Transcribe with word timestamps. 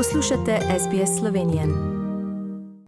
Poslušate 0.00 0.58
SBS 0.78 1.18
Slovenije. 1.18 1.66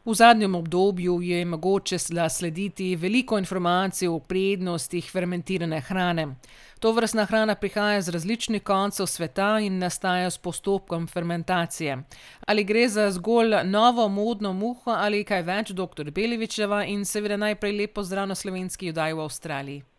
V 0.05 0.15
zadnjem 0.15 0.55
obdobju 0.55 1.23
je 1.23 1.45
mogoče 1.45 1.99
slediti 2.31 2.97
veliko 2.97 3.39
informacij 3.39 4.09
o 4.09 4.19
prednostih 4.19 5.11
fermentirane 5.13 5.81
hrane. 5.81 6.35
To 6.81 6.93
vrstna 6.93 7.25
hrana 7.25 7.55
prihaja 7.55 8.01
z 8.03 8.09
različnih 8.09 8.63
koncev 8.63 9.07
sveta 9.07 9.59
in 9.61 9.79
nastaja 9.79 10.31
s 10.31 10.39
postopkom 10.39 11.07
fermentacije. 11.07 12.03
Ali 12.47 12.65
gre 12.65 12.89
za 12.89 13.11
zgolj 13.11 13.55
novo 13.65 14.09
modno 14.09 14.53
muho 14.53 14.91
ali 14.91 15.25
kaj 15.25 15.43
več, 15.43 15.71
dr. 15.71 16.11
Belevičeva 16.11 16.85
in 16.85 17.05
seveda 17.05 17.37
najprej 17.37 17.73
lepo 17.73 18.03
zdrav 18.03 18.27
na 18.27 18.35
slovenski 18.35 18.87
judaj 18.87 19.13
v 19.13 19.21
Avstraliji. 19.21 19.92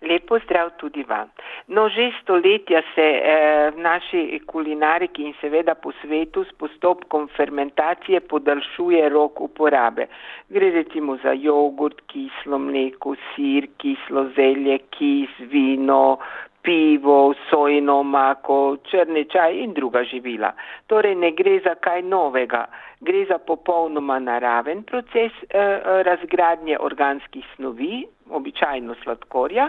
Lepo 0.00 0.38
zdrav 0.38 0.70
tudi 0.80 1.02
vam. 1.04 1.28
No, 1.68 1.88
že 1.88 2.10
stoletja 2.22 2.80
se 2.94 3.04
eh, 3.04 3.70
v 3.70 3.82
naši 3.84 4.40
kulinariki 4.46 5.26
in 5.28 5.34
seveda 5.40 5.74
po 5.74 5.92
svetu 6.00 6.44
s 6.44 6.52
postopkom 6.56 7.28
fermentacije 7.36 8.20
podaljšuje 8.20 9.08
rok 9.08 9.40
uporabe. 9.40 10.08
Gre 10.48 10.70
recimo 10.70 11.18
za 11.22 11.32
jogurt, 11.36 12.00
kislo 12.08 12.58
mleko, 12.58 13.14
sir, 13.34 13.68
kislo 13.76 14.30
zelje, 14.36 14.78
kis, 14.96 15.36
vino, 15.52 16.18
pivo, 16.62 17.34
sojno 17.50 18.02
mako, 18.02 18.76
črni 18.90 19.24
čaj 19.24 19.56
in 19.64 19.74
druga 19.74 20.04
živila. 20.04 20.52
Torej 20.86 21.14
ne 21.14 21.30
gre 21.32 21.60
za 21.64 21.74
kaj 21.74 22.02
novega, 22.02 22.66
gre 23.00 23.24
za 23.28 23.38
popolnoma 23.38 24.18
naraven 24.18 24.82
proces 24.82 25.32
eh, 25.48 25.80
razgradnje 26.08 26.78
organskih 26.80 27.44
snovi, 27.56 28.06
običajno 28.30 28.94
sladkorja, 29.02 29.68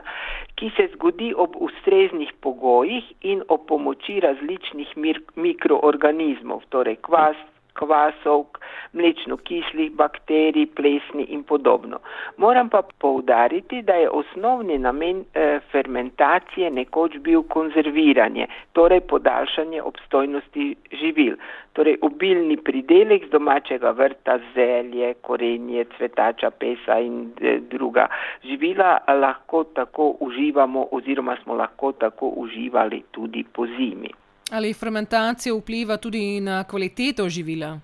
ki 0.56 0.72
se 0.76 0.88
zgodi 0.94 1.34
ob 1.38 1.56
ustreznih 1.60 2.34
pogojih 2.42 3.12
in 3.22 3.44
ob 3.48 3.68
pomoči 3.68 4.20
različnih 4.20 4.94
mikroorganizmov, 5.36 6.66
torej 6.70 6.95
kvas, 7.02 7.38
kvasov, 7.82 8.46
mlečno-kislih 8.94 9.92
bakterij, 9.98 10.68
plesni 10.76 11.26
in 11.34 11.44
podobno. 11.44 12.00
Moram 12.38 12.70
pa 12.70 12.82
poudariti, 13.00 13.82
da 13.82 13.94
je 13.94 14.10
osnovni 14.10 14.78
namen 14.78 15.24
eh, 15.34 15.60
fermentacije 15.72 16.72
nekoč 16.72 17.18
bil 17.26 17.44
konzerviranje, 17.44 18.48
torej 18.74 19.02
podaljšanje 19.02 19.82
obstojnosti 19.82 20.76
živil. 21.02 21.36
Torej 21.74 21.98
obilni 22.02 22.58
pridelek 22.58 23.26
z 23.28 23.32
domačega 23.32 23.92
vrta, 23.92 24.40
zelje, 24.56 25.14
korenje, 25.22 25.86
cvetača, 25.98 26.52
pesa 26.52 27.00
in 27.00 27.32
eh, 27.42 27.59
druga 27.72 28.08
živila 28.44 28.98
lahko 29.08 29.64
tako 29.64 30.16
uživamo 30.20 30.88
oziroma 30.92 31.38
smo 31.44 31.56
lahko 31.56 31.92
tako 31.92 32.34
uživali 32.36 33.04
tudi 33.12 33.46
po 33.54 33.66
zimi. 33.66 34.20
Ali 34.52 34.73
fermentacija 34.73 35.53
vpliva 35.55 35.97
tudi 35.97 36.39
na 36.41 36.63
kvaliteto 36.63 37.30
živila? 37.30 37.80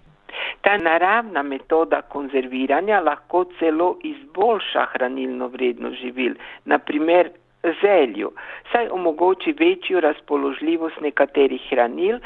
Ta 0.62 0.78
naravna 0.78 1.44
metoda 1.44 2.02
konzerviranja 2.02 3.00
lahko 3.00 3.46
celo 3.60 3.98
izboljša 4.04 4.86
hranilno 4.94 5.48
vrednost 5.48 6.02
živil. 6.02 6.34
Naprimer, 6.66 7.30
zelju, 7.82 8.32
saj 8.72 8.88
omogoči 8.92 9.54
večjo 9.60 10.00
razpoložljivost 10.00 11.02
nekaterih 11.02 11.62
hranil, 11.70 12.20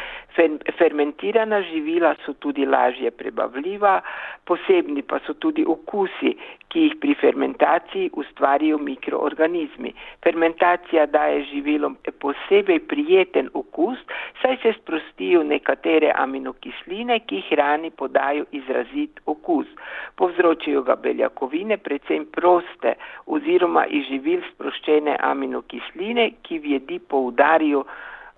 fermentirana 0.78 1.61
živila 1.61 2.16
so 2.25 2.34
tudi 2.34 2.66
lažje 2.66 3.11
prebavljiva, 3.11 4.02
posebni 4.45 5.02
pa 5.02 5.19
so 5.25 5.34
tudi 5.34 5.66
okusi, 5.67 6.36
ki 6.72 6.80
jih 6.86 6.95
pri 7.02 7.14
fermentaciji 7.19 8.09
ustvarijo 8.14 8.78
mikroorganizmi. 8.78 9.94
Fermentacija 10.23 11.06
daje 11.06 11.44
živilom 11.52 11.97
posebej 12.19 12.80
prijeten 12.88 13.50
okus, 13.53 14.00
saj 14.42 14.58
se 14.62 14.73
sprostijo 14.80 15.44
nekatere 15.44 16.12
aminokisline, 16.16 17.19
ki 17.19 17.44
hrani 17.50 17.92
podajo 17.92 18.45
izrazit 18.52 19.19
okus. 19.25 19.67
Povzročijo 20.16 20.81
ga 20.88 20.96
beljakovine, 20.96 21.78
predvsem 21.78 22.25
proste 22.31 22.96
oziroma 23.25 23.85
iz 23.85 24.07
živil 24.07 24.41
sproščene 24.53 25.18
aminokisline, 25.19 25.31
ki 26.44 26.59
v 26.59 26.66
jedi 26.66 27.00
poudarijo 27.00 27.86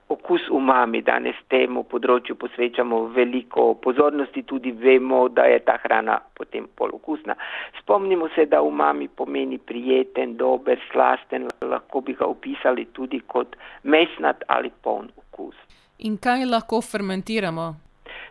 okus 0.07 0.41
umami. 0.49 1.01
Danes 1.01 1.35
temu 1.49 1.83
področju 1.89 2.35
posvečamo 2.39 3.07
veliko 3.15 3.73
pozornosti, 3.81 4.43
tudi 4.43 4.71
vemo, 4.71 5.27
da 5.29 5.45
je 5.49 5.59
ta 5.65 5.77
hrana 5.83 6.19
potem 6.37 6.67
polokusna. 6.75 7.35
Spomnimo 7.81 8.29
se, 8.35 8.45
da 8.45 8.61
umami 8.61 9.07
pomeni 9.07 9.57
prijeten, 9.57 10.37
dober, 10.37 10.79
slasten, 10.91 11.47
lahko 11.61 12.01
bi 12.01 12.13
ga 12.13 12.25
opisali 12.25 12.87
tudi 12.93 13.23
kot 13.27 13.55
mesnat 13.83 14.43
ali 14.47 14.71
poln 14.83 15.09
okus. 15.17 15.55
In 15.99 16.17
kaj 16.17 16.45
lahko 16.45 16.81
fermentiramo? 16.81 17.73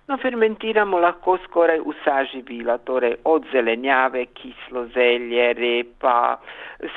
No, 0.09 0.17
fermentiramo 0.19 0.99
lahko 0.99 1.37
skoraj 1.45 1.79
vsa 1.87 2.25
živila, 2.33 2.75
torej 2.89 3.15
od 3.25 3.45
zelenjave, 3.53 4.25
kislo 4.35 4.87
zelje, 4.95 5.53
repa, 5.55 6.41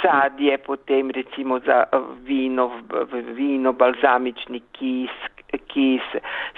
sadje, 0.01 0.57
potem 0.57 1.11
recimo 1.13 1.59
za 1.59 1.83
vino, 2.25 2.71
vino 3.37 3.73
balzamični 3.73 4.61
kis, 4.71 5.13
kis, 5.75 6.05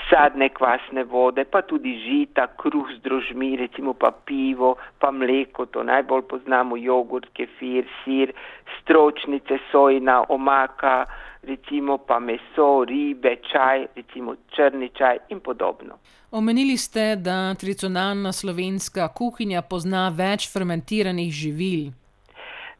sadne 0.10 0.50
kvasne 0.54 1.04
vode, 1.10 1.44
pa 1.50 1.64
tudi 1.66 1.96
žita, 2.06 2.48
kruh 2.62 2.86
z 2.94 3.02
drožmi, 3.02 3.56
recimo 3.58 3.94
pa 3.98 4.12
pivo, 4.14 4.76
pa 5.02 5.12
mleko, 5.12 5.66
to 5.66 5.84
najbolj 5.84 6.28
poznamo, 6.30 6.78
jogurt, 6.78 7.32
kefir, 7.34 7.90
sir, 8.04 8.34
stročnice, 8.80 9.58
sojna, 9.72 10.22
omaka, 10.30 11.06
recimo 11.44 11.98
pa 11.98 12.20
meso, 12.20 12.86
ribe, 12.86 13.38
čaj, 13.52 13.88
recimo 13.96 14.36
črni 14.54 14.92
čaj 14.94 15.18
in 15.34 15.40
podobno. 15.40 15.98
Omenili 16.32 16.78
ste, 16.78 17.16
da 17.16 17.56
tradicionalna 17.56 18.34
slovenska 18.34 19.08
kuhinja 19.16 19.62
pozna 19.62 20.10
več 20.10 20.52
fermentiranih 20.54 21.32
živil. 21.32 21.88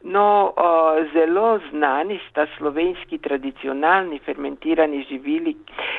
No, 0.02 0.54
zelo 1.12 1.58
znani 1.70 2.20
sta 2.30 2.46
slovenski 2.56 3.18
tradicionalni 3.18 4.18
fermentirani 4.18 5.02
živili, 5.08 5.56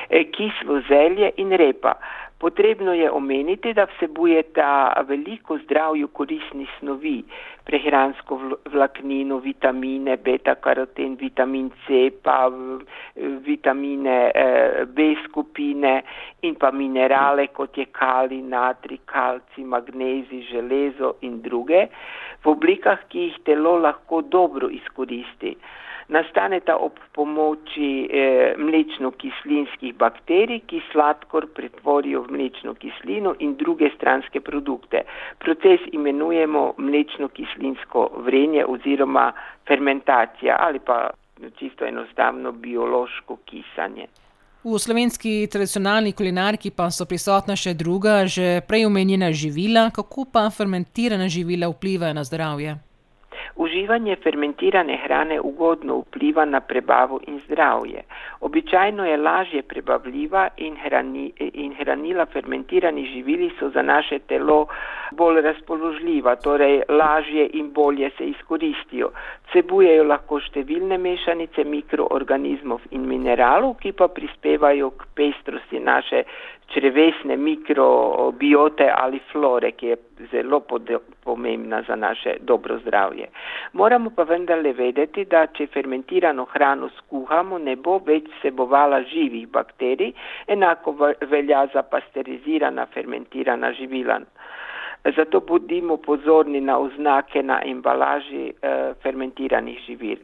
e, 0.09 0.23
kislo 0.31 0.81
zelje 0.87 1.31
in 1.37 1.51
repa. 1.51 1.93
Potrebno 2.39 2.93
je 2.93 3.11
omeniti, 3.11 3.73
da 3.73 3.83
vsebujeta 3.83 4.93
veliko 5.07 5.57
zdravju 5.57 6.07
koristnih 6.07 6.69
snovi, 6.79 7.23
prehransko 7.67 8.37
vlaknino, 8.71 9.37
vitamine, 9.43 10.15
beta-karoten, 10.17 11.17
vitamin 11.19 11.67
C, 11.83 12.11
pa 12.23 12.47
vitamine 13.47 14.31
eh, 14.35 14.85
B 14.85 15.09
skupine 15.25 15.97
in 16.41 16.55
pa 16.55 16.71
minerale, 16.71 17.47
kot 17.47 17.77
je 17.77 17.85
kali, 17.91 18.39
natri, 18.41 19.01
kalci, 19.05 19.67
magnezi, 19.67 20.39
železo 20.47 21.17
in 21.27 21.41
druge, 21.43 21.89
v 22.39 22.55
oblikah, 22.55 23.03
ki 23.11 23.27
jih 23.27 23.43
telo 23.51 23.75
lahko 23.83 24.21
dobro 24.21 24.71
izkoristi 24.71 25.57
nastaneta 26.09 26.75
ob 26.77 26.97
pomoči 27.13 28.09
eh, 28.09 28.53
mlečno-kislinskih 28.57 29.93
bakterij, 29.97 30.61
ki 30.67 30.81
sladkor 30.91 31.47
pretvorijo 31.55 32.23
v 32.25 32.37
mlečno 32.37 32.73
kislino 32.73 33.35
in 33.39 33.55
druge 33.55 33.91
stranske 33.95 34.41
produkte. 34.41 35.03
Proces 35.39 35.79
imenujemo 35.91 36.73
mlečno-kislinsko 36.77 38.09
vrenje 38.25 38.65
oziroma 38.65 39.31
fermentacija 39.67 40.57
ali 40.59 40.79
pa 40.79 41.09
čisto 41.59 41.85
enostavno 41.85 42.51
biološko 42.51 43.37
kisanje. 43.45 44.07
V 44.63 44.79
slovenski 44.79 45.47
tradicionalni 45.51 46.11
kulinariki 46.11 46.71
pa 46.75 46.89
so 46.91 47.05
prisotna 47.05 47.55
še 47.55 47.73
druga, 47.73 48.25
že 48.27 48.59
prej 48.67 48.89
omenjena 48.89 49.31
živila, 49.31 49.87
kako 49.95 50.25
pa 50.33 50.49
fermentirana 50.51 51.29
živila 51.29 51.69
vplivajo 51.71 52.13
na 52.13 52.23
zdravje. 52.23 52.75
Uživanje 53.59 54.15
fermentirane 54.23 54.95
hrane 55.03 55.39
ugodno 55.39 55.97
vpliva 55.99 56.45
na 56.45 56.59
prebavo 56.59 57.19
in 57.27 57.39
zdravje. 57.45 58.03
Običajno 58.39 59.05
je 59.05 59.17
lažje 59.17 59.61
prebavljiva 59.61 60.47
in, 60.57 60.77
hrani, 60.83 61.31
in 61.39 61.73
hranila 61.75 62.25
fermentiranih 62.25 63.09
živili 63.13 63.51
so 63.59 63.69
za 63.69 63.81
naše 63.81 64.19
telo 64.19 64.67
bolj 65.11 65.41
razpoložljiva, 65.41 66.35
torej 66.35 66.81
lažje 66.89 67.49
in 67.53 67.73
bolje 67.73 68.09
se 68.17 68.29
izkoristijo. 68.29 69.11
Vsebujejo 69.49 70.03
lahko 70.07 70.39
številne 70.39 70.97
mešanice 70.97 71.63
mikroorganizmov 71.65 72.87
in 72.91 73.07
mineralov, 73.11 73.75
ki 73.83 73.91
pa 73.91 74.07
prispevajo 74.07 74.91
k 74.95 75.11
pestrosti 75.19 75.83
naše 75.83 76.23
črevesne 76.73 77.37
mikrobiote 77.37 78.91
ali 78.97 79.19
flore, 79.31 79.71
ki 79.71 79.87
je 79.87 79.97
zelo 80.31 80.61
pomembna 81.23 81.81
za 81.87 81.95
naše 81.95 82.35
dobro 82.41 82.77
zdravje. 82.79 83.27
Moramo 83.73 84.09
pa 84.15 84.23
vendarle 84.23 84.73
vedeti, 84.73 85.25
da 85.25 85.47
če 85.47 85.67
fermentirano 85.73 86.45
hrano 86.53 86.89
skuhamo, 86.97 87.57
ne 87.57 87.75
bo 87.75 87.97
več 88.05 88.29
vsebovala 88.39 89.01
živih 89.11 89.47
bakterij, 89.47 90.13
enako 90.47 90.95
velja 91.21 91.65
za 91.73 91.83
pasterizirana 91.83 92.85
fermentirana 92.93 93.73
živila. 93.73 94.19
Zato 95.15 95.39
bodimo 95.39 95.97
pozorni 95.97 96.61
na 96.61 96.77
oznake 96.77 97.43
na 97.43 97.61
embalaži 97.65 98.51
eh, 98.61 98.93
fermentiranih 99.03 99.79
živil. 99.87 100.17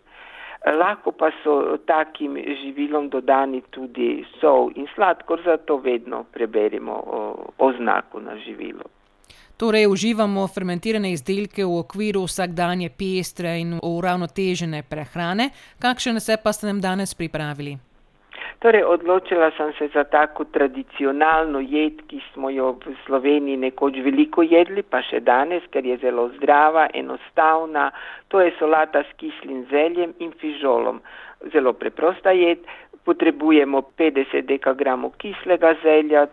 Lahko 0.65 1.11
pa 1.11 1.29
so 1.43 1.77
takim 1.85 2.37
živilom 2.61 3.09
dodani 3.09 3.61
tudi 3.69 4.25
sol 4.41 4.71
in 4.75 4.87
sladkor, 4.95 5.41
zato 5.45 5.77
vedno 5.77 6.23
preberimo 6.33 7.03
oznako 7.57 8.19
na 8.19 8.37
živilo. 8.37 8.83
Torej, 9.57 9.87
uživamo 9.87 10.47
fermentirane 10.47 11.11
izdelke 11.11 11.63
v 11.65 11.77
okviru 11.79 12.25
vsakdanje 12.25 12.89
pestre 12.89 13.59
in 13.59 13.77
uravnotežene 13.83 14.83
prehrane. 14.89 15.49
Kakšne 15.79 16.19
vse 16.19 16.37
pa 16.43 16.53
ste 16.53 16.67
nam 16.67 16.81
danes 16.81 17.13
pripravili? 17.13 17.77
Torej, 18.65 18.81
odločila 18.81 19.51
sem 19.53 19.73
se 19.77 19.87
za 19.93 20.03
tako 20.09 20.47
tradicionalno 20.49 21.59
jed, 21.61 21.99
ki 22.09 22.17
smo 22.33 22.49
jo 22.49 22.71
v 22.81 22.95
Sloveniji 23.05 23.59
nekoč 23.61 23.99
veliko 24.01 24.41
jedli, 24.41 24.81
pa 24.81 25.03
še 25.05 25.19
danes, 25.21 25.61
ker 25.69 25.85
je 25.85 25.99
zelo 26.01 26.31
zdrava, 26.39 26.87
enostavna. 26.97 27.91
To 28.33 28.41
je 28.41 28.55
solata 28.57 29.03
s 29.05 29.13
kislim 29.21 29.67
zeljem 29.69 30.15
in 30.17 30.33
fižolom. 30.41 30.97
Zelo 31.53 31.75
preprosta 31.77 32.33
jed. 32.33 32.65
Potrebujemo 33.05 33.83
50 34.01 34.49
dekagramov 34.49 35.13
kislega 35.21 35.75
zelja, 35.85 36.25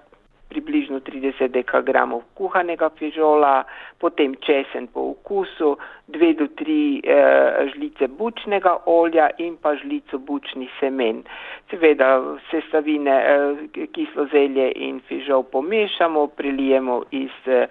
približno 0.53 1.01
30 1.01 1.49
dekagramov 1.49 2.21
kuhanega 2.37 2.91
fižola, 3.01 3.65
potem 3.97 4.37
česen 4.45 4.93
po 4.93 5.17
okusu, 5.17 5.81
2 6.13 6.37
do 6.37 6.47
3 6.61 7.01
eh, 7.01 7.73
žlice 7.73 8.09
bučnega 8.13 8.85
olja 8.87 9.31
in 9.39 9.57
pa 9.57 9.73
žlico 9.81 10.21
bučnih 10.21 10.69
semen. 10.81 11.25
Seveda 11.71 12.21
sestavine 12.51 13.17
eh, 13.17 13.89
kislo 13.97 14.29
zelje 14.29 14.69
in 14.77 15.01
fižol 15.09 15.49
pomešamo, 15.49 16.27
prelijemo 16.37 17.03
iz, 17.11 17.33
eh, 17.49 17.67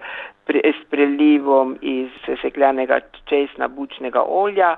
pre, 0.46 0.58
s 0.66 0.82
prelivom 0.90 1.78
iz 1.80 2.10
sesekljanega 2.26 3.00
česna 3.30 3.68
bučnega 3.68 4.26
olja. 4.26 4.74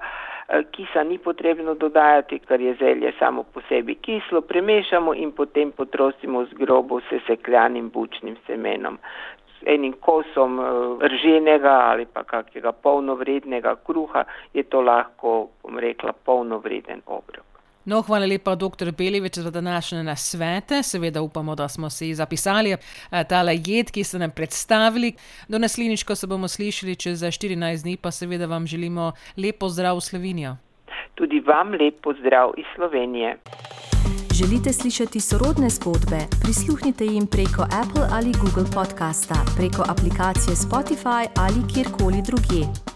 Eh, 0.49 0.64
kisa 0.70 1.02
ni 1.02 1.19
potrebno 1.19 1.75
dodajati, 1.75 2.38
ker 2.38 2.61
je 2.61 2.75
zelje 2.75 3.12
samo 3.19 3.43
po 3.43 3.61
sebi 3.69 3.94
kislo, 3.94 4.41
premešamo 4.41 5.14
in 5.14 5.32
potem 5.32 5.73
potrosimo 5.73 6.44
z 6.44 6.52
grobo 6.52 7.00
sesekljanim 7.08 7.88
bučnim 7.91 8.37
semenom. 8.46 8.99
Enim 9.67 9.94
kosom 10.00 10.61
eh, 10.61 11.08
rženega 11.08 11.73
ali 11.88 12.05
pa 12.06 12.25
kakega 12.25 12.73
polnovrednega 12.73 13.76
kruha 13.87 14.25
je 14.52 14.62
to 14.62 14.81
lahko, 14.81 15.49
bom 15.62 15.79
rekla, 15.79 16.12
polnovreden 16.12 17.00
obrok. 17.06 17.54
No, 17.85 18.03
hvala 18.03 18.27
lepa, 18.27 18.55
dr. 18.55 18.93
Belevič, 18.93 19.39
za 19.39 19.51
današnje 19.51 20.03
nasvete. 20.03 20.83
Seveda 20.83 21.23
upamo, 21.23 21.55
da 21.55 21.69
smo 21.69 21.91
si 21.91 22.15
zapisali 22.15 22.73
eh, 22.73 23.25
tale 23.29 23.59
jed, 23.67 23.91
ki 23.91 24.05
ste 24.05 24.19
nam 24.19 24.31
predstavili. 24.31 25.13
Do 25.49 25.59
naslednjič, 25.59 26.03
ko 26.03 26.15
se 26.15 26.27
bomo 26.27 26.49
slišali 26.49 26.97
čez 26.97 27.23
14 27.23 27.83
dni, 27.83 27.97
pa 27.97 28.11
seveda 28.11 28.47
vam 28.47 28.67
želimo 28.67 29.13
lepo 29.37 29.69
zdrav 29.69 29.97
v 29.97 30.01
Slovenijo. 30.01 30.57
Tudi 31.15 31.41
vam 31.41 31.71
lepo 31.71 32.15
zdrav 32.21 32.53
iz 32.57 32.65
Slovenije. 32.75 33.37
Želite 34.35 34.73
slišati 34.73 35.21
sorodne 35.21 35.69
zgodbe? 35.71 36.21
Prisluhnite 36.43 37.05
jim 37.05 37.27
preko 37.27 37.63
Apple 37.63 38.07
ali 38.13 38.33
Google 38.43 38.69
podcasta, 38.75 39.35
preko 39.57 39.83
aplikacije 39.93 40.55
Spotify 40.55 41.23
ali 41.37 41.61
kjerkoli 41.75 42.23
drugje. 42.29 42.94